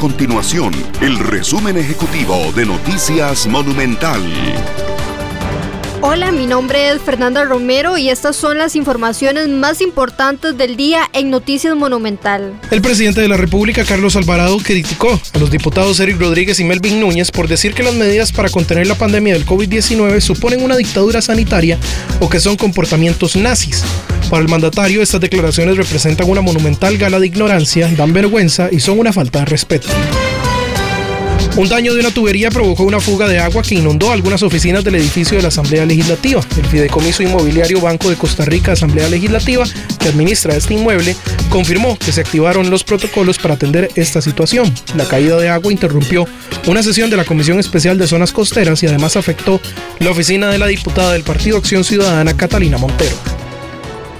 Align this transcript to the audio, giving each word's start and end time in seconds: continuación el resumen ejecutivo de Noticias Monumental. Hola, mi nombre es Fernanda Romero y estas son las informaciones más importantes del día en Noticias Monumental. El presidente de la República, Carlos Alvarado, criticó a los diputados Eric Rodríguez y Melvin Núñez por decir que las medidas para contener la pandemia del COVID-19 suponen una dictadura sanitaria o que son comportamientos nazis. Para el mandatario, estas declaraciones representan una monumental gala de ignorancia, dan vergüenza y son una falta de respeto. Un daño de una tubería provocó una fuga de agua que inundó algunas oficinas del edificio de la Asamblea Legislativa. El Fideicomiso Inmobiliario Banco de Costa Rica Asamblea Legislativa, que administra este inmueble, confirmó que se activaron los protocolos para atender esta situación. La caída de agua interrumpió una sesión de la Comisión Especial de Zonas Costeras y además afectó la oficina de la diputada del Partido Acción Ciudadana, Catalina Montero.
continuación 0.00 0.72
el 1.02 1.18
resumen 1.18 1.76
ejecutivo 1.76 2.50
de 2.56 2.64
Noticias 2.64 3.46
Monumental. 3.46 4.22
Hola, 6.00 6.32
mi 6.32 6.46
nombre 6.46 6.88
es 6.88 7.02
Fernanda 7.02 7.44
Romero 7.44 7.98
y 7.98 8.08
estas 8.08 8.34
son 8.34 8.56
las 8.56 8.76
informaciones 8.76 9.48
más 9.48 9.82
importantes 9.82 10.56
del 10.56 10.78
día 10.78 11.02
en 11.12 11.28
Noticias 11.28 11.76
Monumental. 11.76 12.58
El 12.70 12.80
presidente 12.80 13.20
de 13.20 13.28
la 13.28 13.36
República, 13.36 13.84
Carlos 13.84 14.16
Alvarado, 14.16 14.56
criticó 14.56 15.20
a 15.34 15.38
los 15.38 15.50
diputados 15.50 16.00
Eric 16.00 16.18
Rodríguez 16.18 16.58
y 16.60 16.64
Melvin 16.64 16.98
Núñez 16.98 17.30
por 17.30 17.46
decir 17.46 17.74
que 17.74 17.82
las 17.82 17.94
medidas 17.94 18.32
para 18.32 18.48
contener 18.48 18.86
la 18.86 18.94
pandemia 18.94 19.34
del 19.34 19.44
COVID-19 19.44 20.18
suponen 20.22 20.62
una 20.62 20.78
dictadura 20.78 21.20
sanitaria 21.20 21.76
o 22.20 22.30
que 22.30 22.40
son 22.40 22.56
comportamientos 22.56 23.36
nazis. 23.36 23.84
Para 24.30 24.42
el 24.42 24.48
mandatario, 24.48 25.02
estas 25.02 25.20
declaraciones 25.20 25.76
representan 25.76 26.30
una 26.30 26.40
monumental 26.40 26.96
gala 26.96 27.18
de 27.18 27.26
ignorancia, 27.26 27.90
dan 27.96 28.12
vergüenza 28.12 28.68
y 28.70 28.78
son 28.78 29.00
una 29.00 29.12
falta 29.12 29.40
de 29.40 29.46
respeto. 29.46 29.88
Un 31.56 31.68
daño 31.68 31.92
de 31.94 32.00
una 32.00 32.12
tubería 32.12 32.48
provocó 32.48 32.84
una 32.84 33.00
fuga 33.00 33.26
de 33.26 33.40
agua 33.40 33.62
que 33.62 33.74
inundó 33.74 34.12
algunas 34.12 34.44
oficinas 34.44 34.84
del 34.84 34.94
edificio 34.94 35.36
de 35.36 35.42
la 35.42 35.48
Asamblea 35.48 35.84
Legislativa. 35.84 36.40
El 36.56 36.64
Fideicomiso 36.66 37.24
Inmobiliario 37.24 37.80
Banco 37.80 38.08
de 38.08 38.14
Costa 38.14 38.44
Rica 38.44 38.72
Asamblea 38.72 39.08
Legislativa, 39.08 39.64
que 39.98 40.08
administra 40.08 40.54
este 40.54 40.74
inmueble, 40.74 41.16
confirmó 41.48 41.98
que 41.98 42.12
se 42.12 42.20
activaron 42.20 42.70
los 42.70 42.84
protocolos 42.84 43.36
para 43.36 43.54
atender 43.54 43.90
esta 43.96 44.22
situación. 44.22 44.72
La 44.94 45.06
caída 45.06 45.38
de 45.38 45.48
agua 45.48 45.72
interrumpió 45.72 46.24
una 46.68 46.84
sesión 46.84 47.10
de 47.10 47.16
la 47.16 47.24
Comisión 47.24 47.58
Especial 47.58 47.98
de 47.98 48.06
Zonas 48.06 48.30
Costeras 48.30 48.80
y 48.84 48.86
además 48.86 49.16
afectó 49.16 49.60
la 49.98 50.12
oficina 50.12 50.50
de 50.50 50.58
la 50.58 50.68
diputada 50.68 51.14
del 51.14 51.24
Partido 51.24 51.58
Acción 51.58 51.82
Ciudadana, 51.82 52.36
Catalina 52.36 52.78
Montero. 52.78 53.29